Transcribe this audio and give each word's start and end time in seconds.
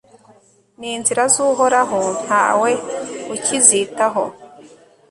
n'inzira 0.79 1.23
z'uhoraho 1.33 2.01
nta 2.25 2.45
we 2.61 2.71
ukizitaho 3.33 4.23